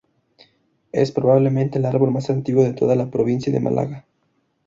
Es 0.91 1.11
probablemente 1.11 1.77
el 1.77 1.85
árbol 1.85 2.09
más 2.09 2.31
antiguo 2.31 2.63
de 2.63 2.73
toda 2.73 2.95
la 2.95 3.11
provincia 3.11 3.53
de 3.53 3.59
Málaga. 3.59 4.05